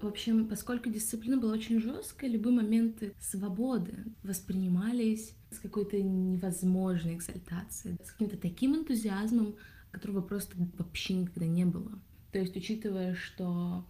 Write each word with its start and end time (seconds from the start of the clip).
В 0.00 0.06
общем, 0.06 0.48
поскольку 0.48 0.88
дисциплина 0.88 1.36
была 1.36 1.52
очень 1.52 1.78
жесткая, 1.78 2.30
любые 2.30 2.54
моменты 2.54 3.12
свободы 3.20 4.04
воспринимались 4.22 5.34
с 5.50 5.58
какой-то 5.58 6.00
невозможной 6.00 7.16
экзальтацией, 7.16 7.98
с 8.02 8.12
каким-то 8.12 8.38
таким 8.38 8.76
энтузиазмом, 8.76 9.56
которого 9.90 10.22
просто 10.22 10.56
вообще 10.78 11.14
никогда 11.14 11.46
не 11.46 11.66
было. 11.66 11.98
То 12.32 12.38
есть, 12.38 12.56
учитывая, 12.56 13.14
что 13.14 13.84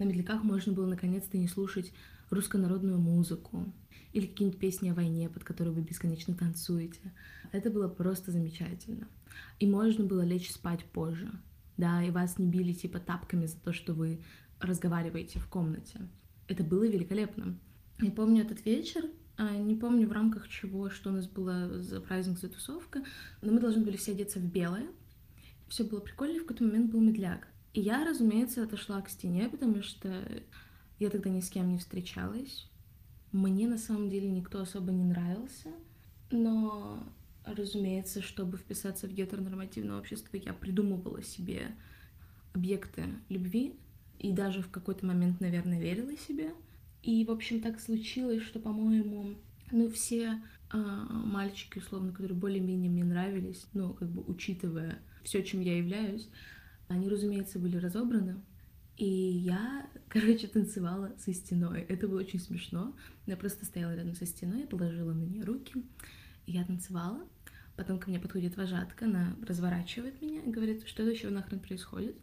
на 0.00 0.04
медляках 0.04 0.42
можно 0.42 0.72
было 0.72 0.86
наконец-то 0.86 1.38
не 1.38 1.46
слушать 1.46 1.92
руссконародную 2.30 2.98
музыку 2.98 3.72
или 4.12 4.26
какие-нибудь 4.26 4.58
песни 4.58 4.88
о 4.88 4.94
войне, 4.94 5.28
под 5.28 5.44
которые 5.44 5.72
вы 5.72 5.82
бесконечно 5.82 6.34
танцуете. 6.34 7.12
Это 7.52 7.70
было 7.70 7.86
просто 7.86 8.32
замечательно. 8.32 9.06
И 9.60 9.68
можно 9.68 10.04
было 10.04 10.22
лечь 10.22 10.50
спать 10.50 10.84
позже. 10.84 11.30
Да, 11.76 12.02
и 12.02 12.10
вас 12.10 12.38
не 12.38 12.46
били 12.46 12.72
типа 12.72 13.00
тапками 13.00 13.46
за 13.46 13.56
то, 13.58 13.72
что 13.72 13.94
вы 13.94 14.20
разговариваете 14.64 15.38
в 15.38 15.48
комнате. 15.48 16.00
Это 16.48 16.62
было 16.62 16.84
великолепно. 16.84 17.58
Я 18.00 18.10
помню 18.10 18.42
этот 18.42 18.64
вечер, 18.64 19.04
а, 19.36 19.56
не 19.56 19.74
помню 19.74 20.08
в 20.08 20.12
рамках 20.12 20.48
чего, 20.48 20.90
что 20.90 21.10
у 21.10 21.12
нас 21.12 21.26
было 21.26 21.82
за 21.82 22.00
праздник, 22.00 22.38
за 22.38 22.48
тусовка, 22.48 23.04
но 23.42 23.52
мы 23.52 23.60
должны 23.60 23.84
были 23.84 23.96
все 23.96 24.12
одеться 24.12 24.38
в 24.38 24.44
белое. 24.44 24.86
Все 25.68 25.84
было 25.84 26.00
прикольно, 26.00 26.36
и 26.36 26.38
в 26.38 26.42
какой-то 26.42 26.64
момент 26.64 26.90
был 26.90 27.00
медляк. 27.00 27.48
И 27.72 27.80
я, 27.80 28.04
разумеется, 28.04 28.62
отошла 28.62 29.00
к 29.02 29.08
стене, 29.08 29.48
потому 29.48 29.82
что 29.82 30.24
я 30.98 31.10
тогда 31.10 31.30
ни 31.30 31.40
с 31.40 31.50
кем 31.50 31.70
не 31.70 31.78
встречалась. 31.78 32.68
Мне 33.32 33.66
на 33.66 33.78
самом 33.78 34.08
деле 34.08 34.28
никто 34.28 34.60
особо 34.60 34.92
не 34.92 35.02
нравился, 35.02 35.70
но, 36.30 37.02
разумеется, 37.44 38.22
чтобы 38.22 38.56
вписаться 38.56 39.08
в 39.08 39.12
гетеронормативное 39.12 39.98
общество, 39.98 40.36
я 40.36 40.52
придумывала 40.52 41.22
себе 41.22 41.74
объекты 42.52 43.06
любви, 43.28 43.74
и 44.24 44.32
даже 44.32 44.62
в 44.62 44.70
какой-то 44.70 45.04
момент, 45.04 45.42
наверное, 45.42 45.78
верила 45.78 46.16
себе. 46.16 46.54
И, 47.02 47.26
в 47.26 47.30
общем, 47.30 47.60
так 47.60 47.78
случилось, 47.78 48.42
что, 48.42 48.58
по-моему, 48.58 49.34
ну, 49.70 49.90
все 49.90 50.40
э, 50.72 50.78
мальчики, 50.78 51.76
условно, 51.76 52.10
которые 52.10 52.34
более-менее 52.34 52.90
мне 52.90 53.04
нравились, 53.04 53.66
ну, 53.74 53.92
как 53.92 54.08
бы 54.08 54.22
учитывая 54.26 54.98
все, 55.24 55.42
чем 55.42 55.60
я 55.60 55.76
являюсь, 55.76 56.26
они, 56.88 57.10
разумеется, 57.10 57.58
были 57.58 57.76
разобраны. 57.76 58.36
И 58.96 59.04
я, 59.06 59.90
короче, 60.08 60.46
танцевала 60.46 61.12
со 61.18 61.34
стеной. 61.34 61.82
Это 61.82 62.08
было 62.08 62.20
очень 62.20 62.40
смешно. 62.40 62.96
Я 63.26 63.36
просто 63.36 63.66
стояла 63.66 63.94
рядом 63.94 64.14
со 64.14 64.24
стеной, 64.24 64.62
я 64.62 64.66
положила 64.66 65.12
на 65.12 65.24
нее 65.24 65.44
руки, 65.44 65.74
и 66.46 66.52
я 66.52 66.64
танцевала. 66.64 67.28
Потом 67.76 67.98
ко 67.98 68.08
мне 68.08 68.18
подходит 68.18 68.56
вожатка, 68.56 69.04
она 69.04 69.36
разворачивает 69.46 70.22
меня 70.22 70.40
и 70.40 70.50
говорит, 70.50 70.88
что 70.88 71.02
это 71.02 71.12
еще 71.12 71.28
нахрен 71.28 71.60
происходит. 71.60 72.16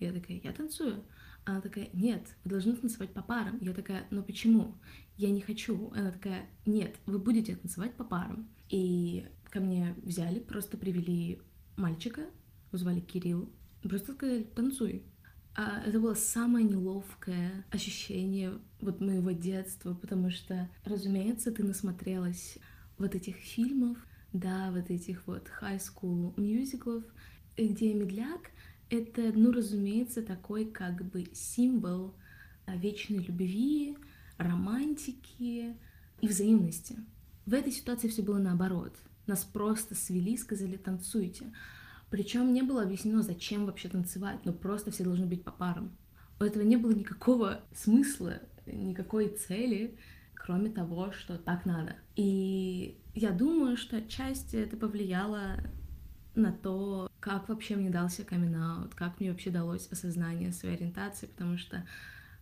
Я 0.00 0.12
такая, 0.12 0.40
я 0.42 0.52
танцую. 0.52 1.04
Она 1.44 1.60
такая, 1.60 1.90
нет, 1.92 2.26
вы 2.44 2.50
должны 2.50 2.74
танцевать 2.74 3.12
по 3.12 3.22
парам. 3.22 3.58
Я 3.60 3.74
такая, 3.74 4.06
ну 4.10 4.22
почему? 4.22 4.76
Я 5.16 5.30
не 5.30 5.40
хочу. 5.40 5.90
Она 5.94 6.10
такая, 6.10 6.46
нет, 6.64 6.96
вы 7.06 7.18
будете 7.18 7.56
танцевать 7.56 7.94
по 7.94 8.04
парам. 8.04 8.48
И 8.70 9.26
ко 9.50 9.60
мне 9.60 9.94
взяли, 10.02 10.40
просто 10.40 10.76
привели 10.76 11.40
мальчика, 11.76 12.22
его 12.22 12.78
звали 12.78 13.00
Кирилл, 13.00 13.52
просто 13.82 14.14
сказали, 14.14 14.44
танцуй. 14.44 15.04
А 15.56 15.82
это 15.86 16.00
было 16.00 16.14
самое 16.14 16.66
неловкое 16.66 17.64
ощущение 17.70 18.58
вот 18.80 19.00
моего 19.00 19.30
детства, 19.30 19.94
потому 19.94 20.30
что, 20.30 20.68
разумеется, 20.84 21.52
ты 21.52 21.62
насмотрелась 21.62 22.58
вот 22.98 23.14
этих 23.14 23.36
фильмов, 23.36 23.98
да, 24.32 24.72
вот 24.72 24.90
этих 24.90 25.26
вот 25.28 25.48
high 25.60 25.78
school 25.78 26.34
мюзиклов, 26.40 27.04
где 27.56 27.94
медляк 27.94 28.50
это, 28.90 29.32
ну, 29.34 29.52
разумеется, 29.52 30.22
такой 30.22 30.66
как 30.66 31.04
бы 31.04 31.26
символ 31.32 32.14
а, 32.66 32.76
вечной 32.76 33.18
любви, 33.18 33.96
романтики 34.36 35.76
и 36.20 36.28
взаимности. 36.28 36.96
В 37.46 37.54
этой 37.54 37.72
ситуации 37.72 38.08
все 38.08 38.22
было 38.22 38.38
наоборот. 38.38 38.96
Нас 39.26 39.44
просто 39.44 39.94
свели, 39.94 40.36
сказали 40.36 40.76
танцуйте. 40.76 41.52
Причем 42.10 42.52
не 42.52 42.62
было 42.62 42.82
объяснено, 42.82 43.22
зачем 43.22 43.66
вообще 43.66 43.88
танцевать, 43.88 44.44
но 44.44 44.52
просто 44.52 44.90
все 44.90 45.04
должны 45.04 45.26
быть 45.26 45.44
по 45.44 45.50
парам. 45.50 45.96
У 46.38 46.44
этого 46.44 46.62
не 46.62 46.76
было 46.76 46.92
никакого 46.92 47.62
смысла, 47.74 48.40
никакой 48.66 49.28
цели, 49.28 49.98
кроме 50.34 50.70
того, 50.70 51.12
что 51.12 51.38
так 51.38 51.64
надо. 51.64 51.96
И 52.16 52.98
я 53.14 53.30
думаю, 53.30 53.76
что 53.76 53.96
отчасти 53.96 54.56
это 54.56 54.76
повлияло 54.76 55.56
на 56.34 56.52
то, 56.52 57.10
как 57.20 57.48
вообще 57.48 57.76
мне 57.76 57.90
дался 57.90 58.24
камин 58.24 58.88
как 58.94 59.20
мне 59.20 59.30
вообще 59.30 59.50
далось 59.50 59.88
осознание 59.90 60.52
своей 60.52 60.76
ориентации, 60.76 61.26
потому 61.26 61.58
что, 61.58 61.86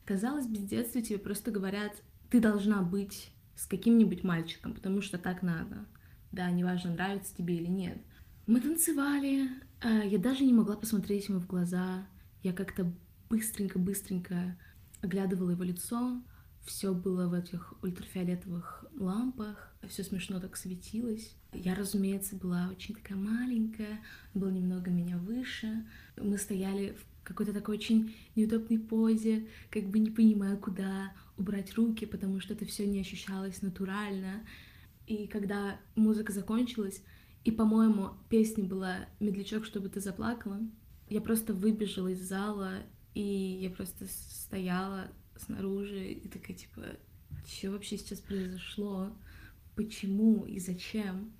казалось 0.04 0.46
бы, 0.46 0.56
с 0.56 0.60
детства 0.60 1.02
тебе 1.02 1.18
просто 1.18 1.50
говорят, 1.50 1.92
ты 2.30 2.40
должна 2.40 2.82
быть 2.82 3.32
с 3.54 3.66
каким-нибудь 3.66 4.24
мальчиком, 4.24 4.74
потому 4.74 5.02
что 5.02 5.18
так 5.18 5.42
надо. 5.42 5.84
Да, 6.32 6.50
неважно, 6.50 6.92
нравится 6.92 7.36
тебе 7.36 7.56
или 7.56 7.66
нет. 7.66 7.98
Мы 8.46 8.60
танцевали, 8.60 9.48
а, 9.80 10.04
я 10.04 10.18
даже 10.18 10.44
не 10.44 10.52
могла 10.52 10.76
посмотреть 10.76 11.28
ему 11.28 11.40
в 11.40 11.46
глаза, 11.46 12.06
я 12.42 12.52
как-то 12.52 12.90
быстренько-быстренько 13.28 14.56
оглядывала 15.00 15.50
его 15.50 15.62
лицо, 15.62 16.22
все 16.64 16.94
было 16.94 17.26
в 17.28 17.34
этих 17.34 17.74
ультрафиолетовых 17.82 18.84
лампах, 18.96 19.72
все 19.88 20.04
смешно 20.04 20.40
так 20.40 20.56
светилось. 20.56 21.34
Я, 21.52 21.74
разумеется, 21.74 22.36
была 22.36 22.68
очень 22.70 22.94
такая 22.94 23.18
маленькая, 23.18 24.00
был 24.32 24.50
немного 24.50 24.90
меня 24.90 25.18
выше. 25.18 25.84
Мы 26.16 26.38
стояли 26.38 26.96
в 26.98 27.24
какой-то 27.24 27.52
такой 27.52 27.76
очень 27.76 28.14
неудобной 28.36 28.78
позе, 28.78 29.48
как 29.70 29.88
бы 29.88 29.98
не 29.98 30.10
понимая, 30.10 30.56
куда 30.56 31.12
убрать 31.36 31.74
руки, 31.74 32.06
потому 32.06 32.40
что 32.40 32.54
это 32.54 32.64
все 32.64 32.86
не 32.86 33.00
ощущалось 33.00 33.62
натурально. 33.62 34.42
И 35.06 35.26
когда 35.26 35.80
музыка 35.94 36.32
закончилась, 36.32 37.02
и, 37.44 37.50
по-моему, 37.50 38.10
песня 38.28 38.64
была 38.64 39.06
«Медлячок, 39.18 39.64
чтобы 39.64 39.88
ты 39.88 40.00
заплакала», 40.00 40.60
я 41.08 41.20
просто 41.20 41.52
выбежала 41.52 42.08
из 42.08 42.22
зала, 42.22 42.74
и 43.14 43.20
я 43.60 43.70
просто 43.70 44.06
стояла 44.08 45.08
снаружи 45.36 46.12
и 46.12 46.28
такая, 46.28 46.56
типа, 46.56 46.82
что 47.46 47.70
вообще 47.70 47.96
сейчас 47.96 48.20
произошло? 48.20 49.12
Почему 49.74 50.44
и 50.44 50.58
зачем? 50.58 51.32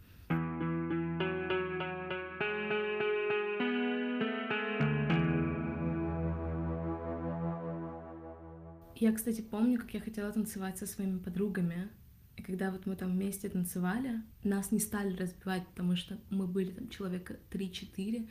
Я, 9.03 9.13
кстати, 9.13 9.41
помню, 9.41 9.81
как 9.81 9.93
я 9.95 10.01
хотела 10.01 10.31
танцевать 10.33 10.79
со 10.79 10.87
своими 10.87 11.19
подругами. 11.19 11.91
И 12.37 12.43
когда 12.43 12.71
вот 12.71 12.87
мы 12.87 12.95
там 12.95 13.11
вместе 13.13 13.49
танцевали, 13.49 14.23
нас 14.45 14.71
не 14.71 14.79
стали 14.79 15.17
разбивать, 15.17 15.67
потому 15.67 15.97
что 15.97 16.19
мы 16.31 16.47
были 16.47 16.71
там 16.71 16.89
человека 16.89 17.39
3-4, 17.51 18.29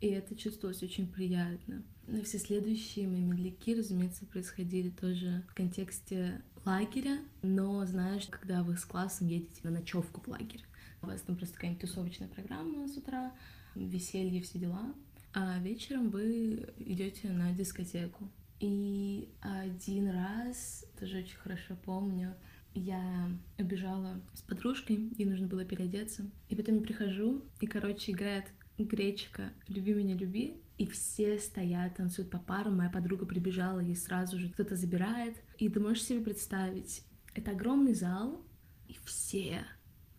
и 0.00 0.06
это 0.06 0.34
чувствовалось 0.34 0.82
очень 0.82 1.06
приятно. 1.12 1.84
Но 2.06 2.22
все 2.22 2.38
следующие 2.38 3.08
мои 3.08 3.22
медляки, 3.22 3.74
разумеется, 3.74 4.26
происходили 4.26 4.90
тоже 4.90 5.42
в 5.48 5.54
контексте 5.54 6.42
лагеря, 6.64 7.18
но 7.42 7.84
знаешь, 7.86 8.26
когда 8.26 8.62
вы 8.62 8.76
с 8.76 8.84
классом 8.84 9.28
едете 9.28 9.60
на 9.62 9.70
ночевку 9.70 10.20
в 10.20 10.28
лагерь, 10.28 10.64
у 11.02 11.06
вас 11.06 11.20
там 11.22 11.36
просто 11.36 11.54
какая-нибудь 11.54 11.82
тусовочная 11.82 12.28
программа 12.28 12.88
с 12.88 12.96
утра, 12.96 13.32
веселье, 13.74 14.42
все 14.42 14.58
дела, 14.58 14.94
а 15.32 15.58
вечером 15.58 16.10
вы 16.10 16.68
идете 16.78 17.30
на 17.30 17.52
дискотеку. 17.52 18.28
И 18.60 19.28
один 19.40 20.08
раз, 20.08 20.86
тоже 20.98 21.18
очень 21.18 21.36
хорошо 21.36 21.76
помню, 21.84 22.34
я 22.74 23.28
убежала 23.58 24.20
с 24.32 24.42
подружкой, 24.42 25.12
ей 25.18 25.26
нужно 25.26 25.46
было 25.46 25.64
переодеться. 25.64 26.24
И 26.48 26.56
потом 26.56 26.76
я 26.76 26.80
прихожу, 26.82 27.42
и, 27.60 27.66
короче, 27.66 28.12
играет 28.12 28.46
гречка 28.78 29.52
«Люби 29.68 29.94
меня, 29.94 30.14
люби», 30.14 30.56
и 30.76 30.86
все 30.86 31.38
стоят, 31.38 31.96
танцуют 31.96 32.30
по 32.30 32.38
парам. 32.38 32.78
Моя 32.78 32.90
подруга 32.90 33.26
прибежала, 33.26 33.80
ей 33.80 33.96
сразу 33.96 34.38
же 34.38 34.50
кто-то 34.50 34.76
забирает. 34.76 35.36
И 35.58 35.68
ты 35.68 35.80
можешь 35.80 36.04
себе 36.04 36.20
представить, 36.20 37.04
это 37.34 37.52
огромный 37.52 37.94
зал, 37.94 38.44
и 38.88 38.96
все, 39.04 39.64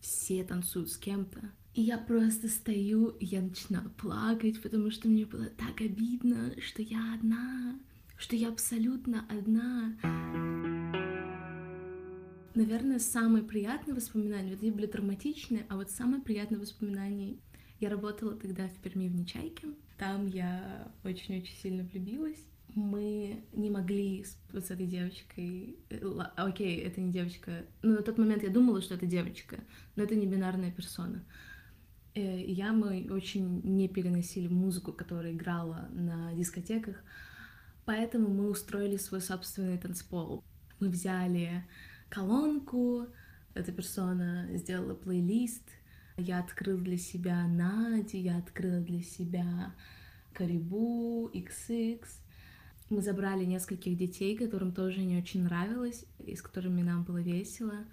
все 0.00 0.44
танцуют 0.44 0.90
с 0.90 0.96
кем-то. 0.96 1.52
И 1.74 1.82
я 1.82 1.98
просто 1.98 2.48
стою, 2.48 3.08
и 3.08 3.26
я 3.26 3.42
начинаю 3.42 3.90
плакать, 3.90 4.62
потому 4.62 4.90
что 4.90 5.08
мне 5.08 5.26
было 5.26 5.46
так 5.46 5.82
обидно, 5.82 6.54
что 6.58 6.80
я 6.80 7.14
одна, 7.14 7.78
что 8.16 8.34
я 8.34 8.48
абсолютно 8.48 9.26
одна. 9.28 9.94
Наверное, 12.54 12.98
самые 12.98 13.44
приятные 13.44 13.94
воспоминания, 13.94 14.52
вот 14.52 14.62
они 14.62 14.70
были 14.70 14.86
травматичные, 14.86 15.66
а 15.68 15.76
вот 15.76 15.90
самые 15.90 16.22
приятные 16.22 16.58
воспоминания 16.58 17.36
я 17.80 17.90
работала 17.90 18.34
тогда 18.34 18.68
в 18.68 18.74
Перми 18.78 19.08
в 19.08 19.14
Нечайке. 19.14 19.68
Там 19.98 20.26
я 20.26 20.90
очень-очень 21.04 21.56
сильно 21.56 21.82
влюбилась. 21.84 22.42
Мы 22.74 23.42
не 23.52 23.70
могли 23.70 24.24
с, 24.24 24.38
с 24.52 24.70
этой 24.70 24.86
девочкой... 24.86 25.76
Э, 25.88 26.02
окей, 26.36 26.78
это 26.80 27.00
не 27.00 27.10
девочка. 27.10 27.64
Ну, 27.82 27.94
на 27.94 28.02
тот 28.02 28.18
момент 28.18 28.42
я 28.42 28.50
думала, 28.50 28.82
что 28.82 28.94
это 28.94 29.06
девочка, 29.06 29.58
но 29.94 30.02
это 30.02 30.14
не 30.14 30.26
бинарная 30.26 30.70
персона. 30.70 31.24
Э, 32.14 32.40
и 32.40 32.52
я, 32.52 32.72
мы 32.72 33.06
очень 33.10 33.60
не 33.62 33.88
переносили 33.88 34.48
музыку, 34.48 34.92
которая 34.92 35.32
играла 35.32 35.88
на 35.92 36.34
дискотеках, 36.34 36.96
поэтому 37.84 38.28
мы 38.28 38.50
устроили 38.50 38.96
свой 38.96 39.20
собственный 39.20 39.78
танцпол. 39.78 40.42
Мы 40.80 40.88
взяли 40.88 41.64
колонку, 42.08 43.06
эта 43.54 43.72
персона 43.72 44.48
сделала 44.54 44.94
плейлист, 44.94 45.68
я 46.16 46.40
открыла 46.40 46.80
для 46.80 46.98
себя 46.98 47.46
Нади, 47.46 48.18
я 48.18 48.38
открыла 48.38 48.80
для 48.80 49.02
себя 49.02 49.74
Карибу, 50.32 51.30
XX. 51.32 52.04
Мы 52.88 53.02
забрали 53.02 53.44
нескольких 53.44 53.96
детей, 53.96 54.36
которым 54.36 54.72
тоже 54.72 55.02
не 55.02 55.18
очень 55.18 55.42
нравилось, 55.42 56.04
и 56.18 56.34
с 56.34 56.42
которыми 56.42 56.82
нам 56.82 57.04
было 57.04 57.18
весело. 57.18 57.84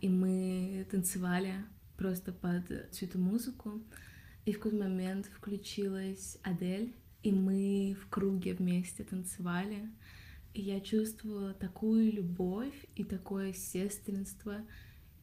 И 0.00 0.08
мы 0.08 0.86
танцевали 0.90 1.54
просто 1.96 2.32
под 2.32 2.64
всю 2.92 3.06
эту 3.06 3.18
музыку. 3.18 3.82
И 4.44 4.52
в 4.52 4.58
какой-то 4.58 4.78
момент 4.78 5.26
включилась 5.26 6.38
Адель, 6.42 6.94
и 7.22 7.32
мы 7.32 7.96
в 8.00 8.08
круге 8.08 8.54
вместе 8.54 9.02
танцевали. 9.02 9.90
И 10.54 10.62
я 10.62 10.80
чувствовала 10.80 11.54
такую 11.54 12.12
любовь 12.12 12.86
и 12.94 13.04
такое 13.04 13.52
сестринство, 13.52 14.60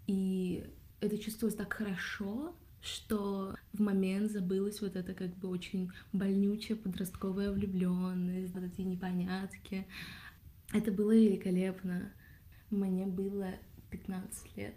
и 0.07 0.65
это 1.05 1.17
чувствовалось 1.17 1.57
так 1.57 1.73
хорошо, 1.73 2.55
что 2.81 3.55
в 3.73 3.81
момент 3.81 4.31
забылась 4.31 4.81
вот 4.81 4.95
эта 4.95 5.13
как 5.13 5.35
бы 5.37 5.49
очень 5.49 5.91
больнючая 6.13 6.77
подростковая 6.77 7.51
влюбленность, 7.51 8.53
вот 8.53 8.63
эти 8.63 8.81
непонятки. 8.81 9.87
Это 10.73 10.91
было 10.91 11.15
великолепно. 11.15 12.11
Мне 12.69 13.05
было 13.05 13.53
15 13.89 14.57
лет. 14.57 14.75